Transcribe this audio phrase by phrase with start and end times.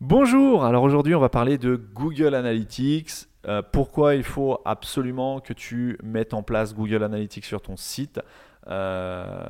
[0.00, 3.26] Bonjour, alors aujourd'hui on va parler de Google Analytics.
[3.48, 8.20] Euh, pourquoi il faut absolument que tu mettes en place Google Analytics sur ton site
[8.68, 9.44] euh,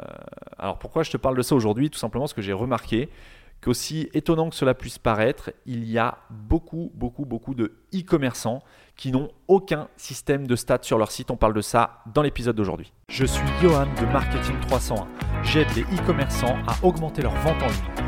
[0.59, 1.91] Alors pourquoi je te parle de ça aujourd'hui?
[1.91, 3.11] Tout simplement parce que j'ai remarqué
[3.61, 8.63] qu'aussi étonnant que cela puisse paraître, il y a beaucoup, beaucoup, beaucoup de e-commerçants
[8.97, 11.31] qui n'ont aucun système de stats sur leur site.
[11.31, 12.95] On parle de ça dans l'épisode d'aujourd'hui.
[13.11, 15.07] Je suis Johan de Marketing 301.
[15.43, 18.08] J'aide les e-commerçants à augmenter leur vente en ligne.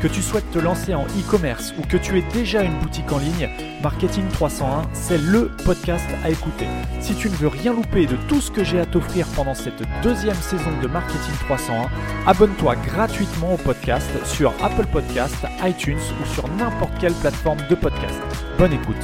[0.00, 3.18] Que tu souhaites te lancer en e-commerce ou que tu aies déjà une boutique en
[3.18, 3.50] ligne,
[3.82, 6.64] Marketing 301, c'est le podcast à écouter.
[7.00, 9.82] Si tu ne veux rien louper de tout ce que j'ai à t'offrir pendant cette
[10.02, 11.90] deuxième saison de Marketing 301,
[12.26, 18.22] abonne-toi gratuitement au podcast sur Apple Podcast, iTunes ou sur n'importe quelle plateforme de podcast.
[18.56, 18.96] Bonne écoute.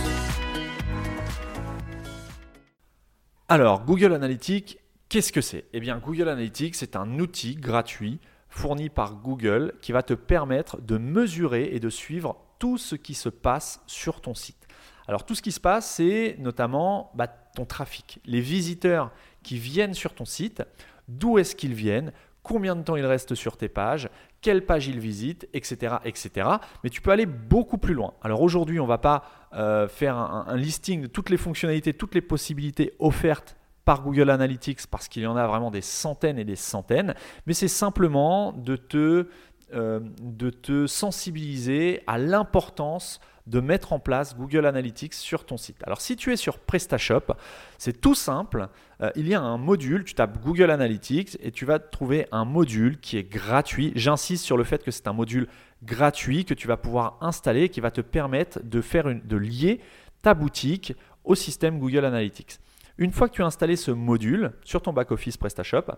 [3.51, 4.79] Alors, Google Analytics,
[5.11, 5.67] qu'est-ce que c'est?
[5.75, 8.19] Eh bien, Google Analytics, c'est un outil gratuit
[8.57, 13.15] fourni par Google qui va te permettre de mesurer et de suivre tout ce qui
[13.15, 14.67] se passe sur ton site.
[15.09, 19.12] Alors tout ce qui se passe, c'est notamment bah, ton trafic, les visiteurs
[19.43, 20.62] qui viennent sur ton site,
[21.07, 22.12] d'où est-ce qu'ils viennent,
[22.43, 24.09] combien de temps ils restent sur tes pages,
[24.41, 26.49] quelle page ils visitent, etc., etc.
[26.83, 28.15] Mais tu peux aller beaucoup plus loin.
[28.23, 32.15] Alors aujourd'hui, on ne va pas euh, faire un listing de toutes les fonctionnalités, toutes
[32.15, 36.44] les possibilités offertes par Google Analytics parce qu'il y en a vraiment des centaines et
[36.44, 37.15] des centaines,
[37.47, 39.28] mais c'est simplement de te,
[39.72, 45.77] euh, de te sensibiliser à l'importance de mettre en place Google Analytics sur ton site.
[45.84, 47.34] Alors si tu es sur PrestaShop,
[47.78, 48.69] c'est tout simple.
[49.00, 52.44] Euh, il y a un module, tu tapes Google Analytics et tu vas trouver un
[52.44, 53.93] module qui est gratuit.
[53.94, 55.47] J'insiste sur le fait que c'est un module
[55.84, 59.81] gratuit que tu vas pouvoir installer qui va te permettre de, faire de lier
[60.22, 62.59] ta boutique au système Google Analytics.
[62.99, 65.93] Une fois que tu as installé ce module sur ton back-office PrestaShop,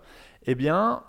[0.46, 0.56] eh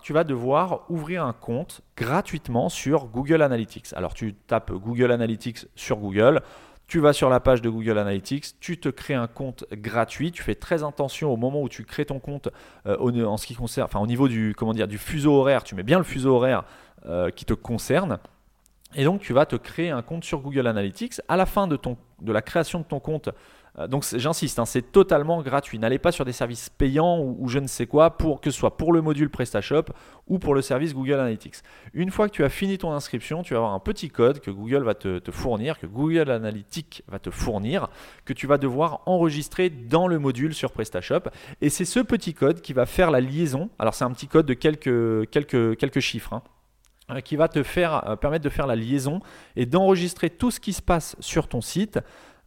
[0.01, 3.93] tu vas devoir ouvrir un compte gratuitement sur Google Analytics.
[3.93, 6.41] Alors, tu tapes Google Analytics sur Google,
[6.85, 10.43] tu vas sur la page de Google Analytics, tu te crées un compte gratuit, tu
[10.43, 12.49] fais très attention au moment où tu crées ton compte
[12.85, 15.83] euh, en ce qui concerne, au niveau du, comment dire, du fuseau horaire, tu mets
[15.83, 16.65] bien le fuseau horaire
[17.05, 18.19] euh, qui te concerne.
[18.95, 21.21] Et donc tu vas te créer un compte sur Google Analytics.
[21.27, 23.29] À la fin de, ton, de la création de ton compte,
[23.87, 25.79] donc j'insiste, hein, c'est totalement gratuit.
[25.79, 28.77] N'allez pas sur des services payants ou, je ne sais quoi, pour, que ce soit
[28.77, 29.85] pour le module PrestaShop
[30.27, 31.55] ou pour le service Google Analytics.
[31.93, 34.51] Une fois que tu as fini ton inscription, tu vas avoir un petit code que
[34.51, 37.87] Google va te, fournir, que Google Analytics va te fournir,
[38.25, 41.29] que tu vas devoir enregistrer dans le module sur PrestaShop.
[41.61, 43.69] Et c'est ce petit code qui va faire la liaison.
[43.79, 46.33] Alors c'est un petit code de quelques, quelques, quelques chiffres.
[46.33, 46.43] Hein,
[47.11, 49.19] euh, qui va te faire, euh, permettre de faire la liaison
[49.55, 51.99] et d'enregistrer tout ce qui se passe sur ton site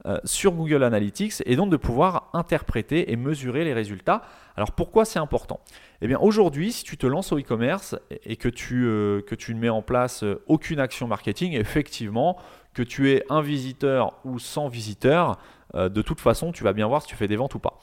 [0.04, 4.22] euh, sur Google Analytics et donc de pouvoir interpréter et mesurer les résultats.
[4.56, 5.60] Alors pourquoi c'est important?
[6.00, 9.68] Eh bien aujourd'hui, si tu te lances au e-commerce et que tu, euh, ne mets
[9.68, 12.36] en place euh, aucune action marketing, effectivement,
[12.74, 15.38] que tu aies un visiteur ou 100 visiteurs,
[15.74, 17.78] de toute façon, tu vas bien voir si tu fais des ventes ou pas.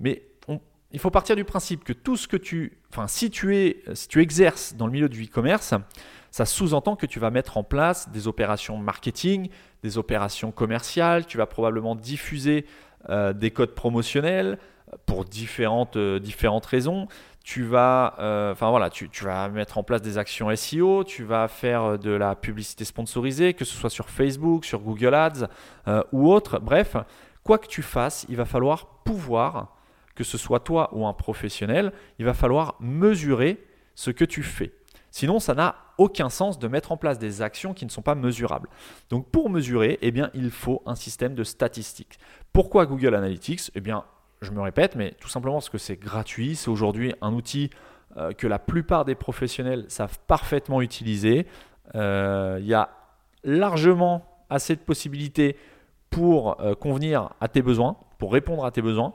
[0.00, 0.22] Mais
[0.92, 4.08] il faut partir du principe que tout ce que tu, enfin, si tu es, si
[4.08, 5.74] tu exerces dans le milieu du e-commerce,
[6.30, 9.48] ça sous-entend que tu vas mettre en place des opérations marketing,
[9.82, 12.66] des opérations commerciales, tu vas probablement diffuser
[13.10, 14.58] euh, des codes promotionnels
[14.92, 17.06] euh, pour différentes, euh, différentes raisons.
[17.44, 21.98] Tu vas, voilà, tu, tu, vas mettre en place des actions SEO, tu vas faire
[21.98, 25.48] de la publicité sponsorisée, que ce soit sur Facebook, sur Google Ads
[26.12, 26.58] ou autre.
[26.58, 26.98] Bref,
[27.44, 29.77] quoi que tu fasses, il va falloir pouvoir,
[30.18, 34.72] que ce soit toi ou un professionnel, il va falloir mesurer ce que tu fais.
[35.12, 38.16] Sinon, ça n'a aucun sens de mettre en place des actions qui ne sont pas
[38.16, 38.68] mesurables.
[39.10, 42.18] Donc pour mesurer, eh bien, il faut un système de statistiques.
[42.52, 43.70] Pourquoi Google Analytics?
[43.76, 44.04] Eh bien,
[44.42, 47.70] je me répète, mais tout simplement parce que c'est gratuit, c'est aujourd'hui un outil
[48.16, 51.46] euh, que la plupart des professionnels savent parfaitement utiliser.
[51.94, 52.90] Euh, il y a
[53.44, 55.56] largement assez de possibilités
[56.10, 59.14] pour euh, convenir à tes besoins, pour répondre à tes besoins.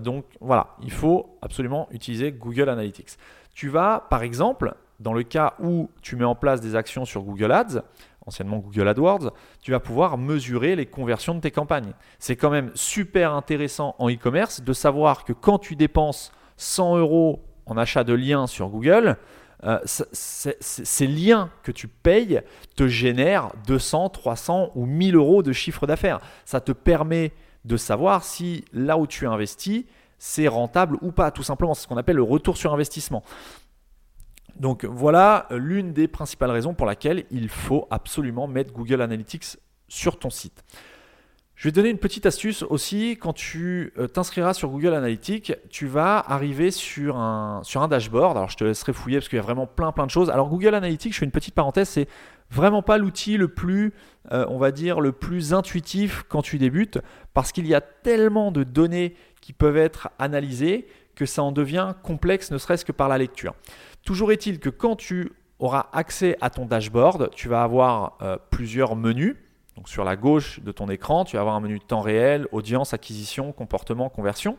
[0.00, 3.18] Donc voilà, il faut absolument utiliser Google Analytics.
[3.54, 7.22] Tu vas, par exemple, dans le cas où tu mets en place des actions sur
[7.22, 7.82] Google Ads,
[8.26, 11.92] anciennement Google AdWords, tu vas pouvoir mesurer les conversions de tes campagnes.
[12.18, 17.42] C'est quand même super intéressant en e-commerce de savoir que quand tu dépenses 100 euros
[17.66, 19.16] en achat de liens sur Google,
[19.64, 22.40] euh, ces liens que tu payes
[22.74, 26.20] te génèrent 200, 300 ou 1000 euros de chiffre d'affaires.
[26.44, 27.32] Ça te permet
[27.64, 29.84] de savoir si là où tu investis,
[30.18, 31.74] c'est rentable ou pas, tout simplement.
[31.74, 33.22] C'est ce qu'on appelle le retour sur investissement.
[34.56, 39.56] Donc voilà l'une des principales raisons pour laquelle il faut absolument mettre Google Analytics
[39.88, 40.62] sur ton site.
[41.54, 43.18] Je vais te donner une petite astuce aussi.
[43.20, 48.36] Quand tu euh, t'inscriras sur Google Analytics, tu vas arriver sur un, sur un dashboard.
[48.36, 50.28] Alors, je te laisserai fouiller parce qu'il y a vraiment plein, plein de choses.
[50.28, 52.08] Alors, Google Analytics, je fais une petite parenthèse, c'est
[52.52, 53.92] vraiment pas l'outil le plus,
[54.30, 56.98] euh, on va dire, le plus intuitif quand tu débutes
[57.34, 61.94] parce qu'il y a tellement de données qui peuvent être analysées que ça en devient
[62.02, 63.54] complexe, ne serait-ce que par la lecture.
[64.04, 68.96] Toujours est-il que quand tu auras accès à ton dashboard, tu vas avoir euh, plusieurs
[68.96, 69.36] menus.
[69.76, 72.92] Donc sur la gauche de ton écran, tu vas avoir un menu temps réel, audience,
[72.92, 74.58] acquisition, comportement, conversion.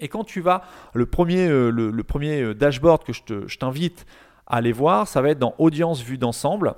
[0.00, 0.62] Et quand tu vas,
[0.92, 4.06] le premier, euh, dashboard que je t'invite
[4.46, 6.74] aller voir, ça va être dans audience vue d'ensemble.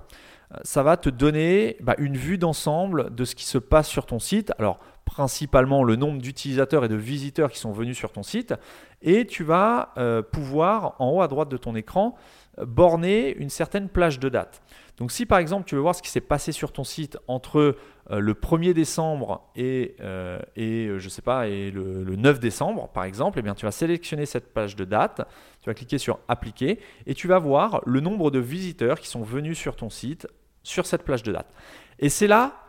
[0.52, 4.06] Euh, ça va te donner bah, une vue d'ensemble de ce qui se passe sur
[4.06, 4.52] ton site.
[4.58, 8.54] Alors principalement le nombre d'utilisateurs et de visiteurs qui sont venus sur ton site.
[9.02, 9.94] Et tu vas
[10.32, 12.16] pouvoir, en haut à droite de ton écran,
[12.64, 14.62] borner une certaine plage de date.
[14.98, 17.76] Donc si par exemple tu veux voir ce qui s'est passé sur ton site entre
[18.10, 23.04] euh, le 1er décembre et, euh, euh, je sais pas et le, 9 décembre par
[23.04, 25.22] exemple, eh bien tu vas sélectionner cette page de date,
[25.60, 29.22] tu vas cliquer sur appliquer et tu vas voir le nombre de visiteurs qui sont
[29.22, 30.26] venus sur ton site
[30.62, 31.52] sur cette plage de date.
[31.98, 32.62] Et c'est là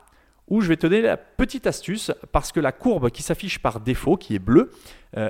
[0.49, 3.79] où je vais te donner la petite astuce parce que la courbe qui s'affiche par
[3.79, 4.71] défaut, qui est bleue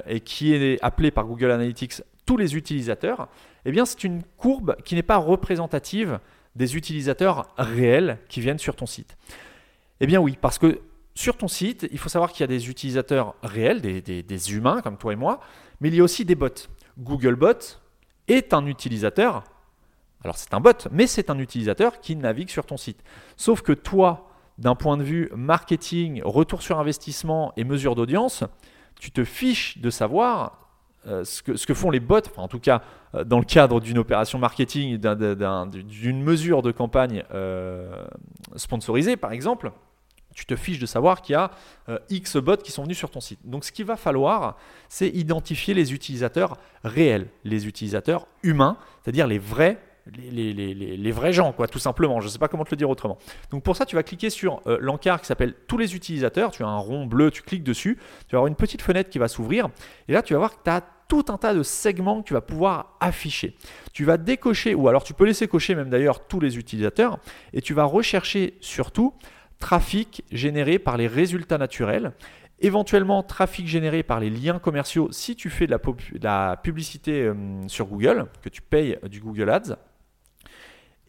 [0.06, 3.30] et qui est appelée par Google Analytics tous les utilisateurs,
[3.66, 6.20] eh bien c'est une courbe qui n'est pas représentative
[6.56, 9.18] des utilisateurs réels qui viennent sur ton site
[10.02, 10.80] Eh bien oui, parce que
[11.16, 14.98] sur ton site, il faut savoir qu'il y a des utilisateurs réels, des, humains comme
[14.98, 15.40] toi et moi,
[15.80, 16.68] mais il y a aussi des bots.
[17.00, 17.80] Googlebot
[18.28, 19.44] est un utilisateur,
[20.24, 23.02] alors c'est un bot, mais c'est un utilisateur qui navigue sur ton site.
[23.36, 28.44] Sauf que toi, d'un point de vue marketing, retour sur investissement et mesure d'audience,
[29.00, 30.67] tu te fiches de savoir
[31.06, 32.82] euh, ce, que, font les bots, en tout cas
[33.16, 38.06] euh, dans le cadre d'une opération marketing, d'une mesure de campagne euh,
[38.56, 39.72] sponsorisée par exemple,
[40.36, 41.50] tu te fiches de savoir qu'il y a
[42.10, 43.40] X bots qui sont venus sur ton site.
[43.44, 44.56] Donc ce qu'il va falloir,
[44.88, 49.80] c'est identifier les utilisateurs réels, les utilisateurs humains, c'est-à-dire les vrais
[50.16, 52.20] les, vrais gens, quoi, tout simplement.
[52.20, 53.18] Je ne sais pas comment te le dire autrement.
[53.52, 56.52] Donc pour ça, tu vas cliquer sur euh, l'encart qui s'appelle Tous les utilisateurs.
[56.52, 57.98] Tu as un rond bleu, tu cliques dessus.
[58.28, 59.70] Tu vas avoir une petite fenêtre qui va s'ouvrir.
[60.08, 62.34] Et là, tu vas voir que tu as tout un tas de segments que tu
[62.34, 63.56] vas pouvoir afficher.
[63.94, 67.20] Tu vas décocher, ou alors tu peux laisser cocher même d'ailleurs tous les utilisateurs,
[67.54, 69.14] et tu vas rechercher surtout
[69.60, 72.12] trafic généré par les résultats naturels
[72.60, 75.78] éventuellement trafic généré par les liens commerciaux si tu fais de
[76.22, 77.36] la, publicité euh,
[77.68, 79.78] sur Google, que tu payes du Google Ads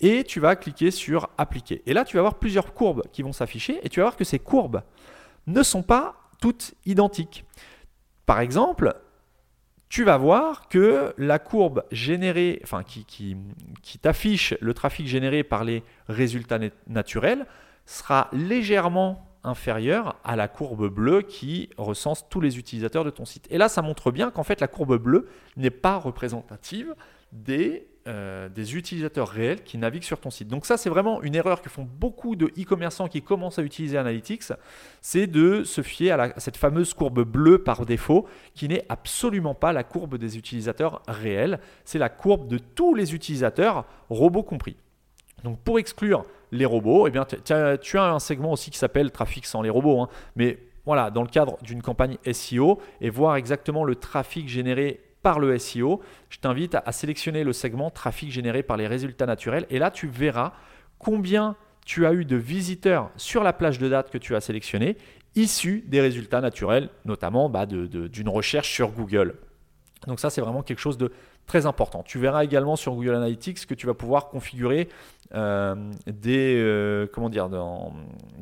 [0.00, 1.82] et tu vas cliquer sur appliquer.
[1.86, 4.24] Et là, tu vas avoir plusieurs courbes qui vont s'afficher et tu vas voir que
[4.24, 4.82] ces courbes
[5.46, 7.44] ne sont pas toutes identiques.
[8.26, 8.94] Par exemple,
[9.88, 13.36] tu vas voir que la courbe générée, enfin qui, qui,
[13.82, 17.46] qui t'affiche le trafic généré par les résultats naturels
[17.86, 23.46] sera légèrement inférieure à la courbe bleue qui recense tous les utilisateurs de ton site.
[23.50, 26.94] Et là, ça montre bien qu'en fait, la courbe bleue n'est pas représentative
[27.32, 30.48] des euh, des utilisateurs réels qui naviguent sur ton site.
[30.48, 33.98] Donc ça, c'est vraiment une erreur que font beaucoup de e-commerçants qui commencent à utiliser
[33.98, 34.44] Analytics,
[35.02, 39.74] c'est de se fier à, cette fameuse courbe bleue par défaut, qui n'est absolument pas
[39.74, 44.76] la courbe des utilisateurs réels, c'est la courbe de tous les utilisateurs, robots compris.
[45.44, 49.44] Donc pour exclure les robots, eh bien, tu as un segment aussi qui s'appelle trafic
[49.44, 50.08] sans les robots, hein.
[50.34, 55.38] mais voilà, dans le cadre d'une campagne SEO et voir exactement le trafic généré par
[55.38, 59.66] le SEO, je t'invite à, sélectionner le segment trafic généré par les résultats naturels.
[59.70, 60.52] Et là, tu verras
[60.98, 64.96] combien tu as eu de visiteurs sur la plage de date que tu as sélectionnée,
[65.34, 69.34] issus des résultats naturels, notamment bah, d'une recherche sur Google.
[70.06, 71.12] Donc ça, c'est vraiment quelque chose de
[71.46, 72.02] très important.
[72.04, 74.88] Tu verras également sur Google Analytics que tu vas pouvoir configurer
[75.34, 75.74] euh,
[76.06, 77.50] des euh, comment dire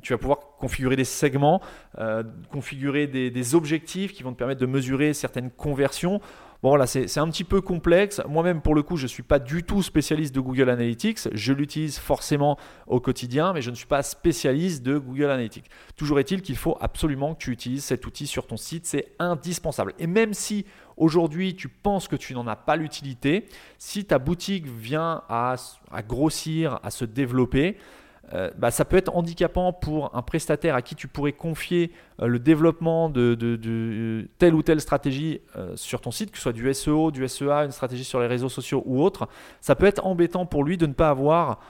[0.02, 1.61] tu vas pouvoir configurer des segments,
[1.99, 6.21] euh, configurer des, des, objectifs qui vont te permettre de mesurer certaines conversions
[6.66, 8.20] Bon voilà, c'est un petit peu complexe.
[8.28, 11.28] Moi-même, pour le coup, je ne suis pas du tout spécialiste de Google Analytics.
[11.32, 12.58] Je l'utilise forcément
[12.88, 15.66] au quotidien, mais je ne suis pas spécialiste de Google Analytics.
[15.94, 18.85] Toujours est-il qu'il faut absolument que tu utilises cet outil sur ton site.
[18.85, 19.94] C'est indispensable.
[20.00, 23.46] Et même si aujourd'hui tu penses que tu n'en as pas l'utilité,
[23.78, 25.54] si ta boutique vient à,
[25.92, 27.76] à grossir, à se développer,
[28.35, 32.26] euh, bah, ça peut être handicapant pour un prestataire à qui tu pourrais confier euh,
[32.26, 36.73] le développement de, telle ou telle stratégie euh, sur ton site, que ce soit du
[36.75, 39.28] SEO, du SEA, une stratégie sur les réseaux sociaux ou autre.
[39.61, 41.61] Ça peut être embêtant pour lui de ne pas avoir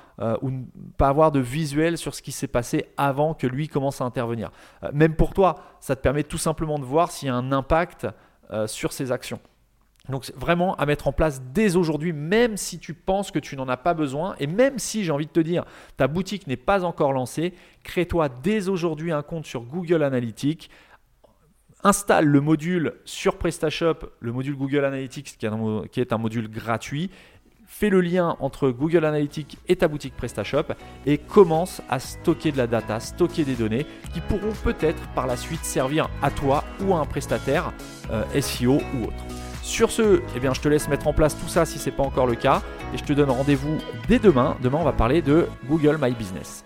[0.41, 0.63] ou ne
[0.97, 4.51] pas avoir de visuel sur ce qui s'est passé avant que lui commence à intervenir.
[4.95, 8.07] même pour toi, ça te permet tout simplement de voir s'il y a un impact
[8.67, 9.41] sur ses actions.
[10.09, 13.69] Donc vraiment à mettre en place dès aujourd'hui, même si tu penses que tu n'en
[13.69, 15.65] as pas besoin, et même si j'ai envie de te dire,
[15.97, 20.71] ta boutique n'est pas encore lancée, crée-toi dès aujourd'hui un compte sur Google Analytics,
[21.83, 27.11] installe le module sur PrestaShop, le module Google Analytics qui est un, module gratuit,
[27.67, 30.73] fais le lien entre Google Analytics et ta boutique PrestaShop
[31.05, 35.37] et commence à stocker de la data, stocker des données qui pourront peut-être par la
[35.37, 37.73] suite servir à toi ou à un prestataire
[38.11, 39.46] euh, SEO ou autre.
[39.67, 42.05] Sur ce, eh je te laisse mettre en place tout ça si ce n'est pas
[42.05, 42.63] encore le cas.
[42.95, 44.57] Et je te donne rendez-vous dès demain.
[44.63, 46.66] Demain, on va parler de Google My Business.